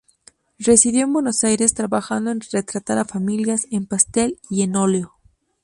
Residió 0.57 1.03
en 1.03 1.13
Buenos 1.13 1.43
Aires, 1.43 1.75
trabajando 1.75 2.31
en 2.31 2.41
retratar 2.51 2.97
a 2.97 3.05
familias, 3.05 3.67
en 3.69 3.85
pastel 3.85 4.39
y 4.49 4.63
en 4.63 4.75
óleo. 4.75 5.13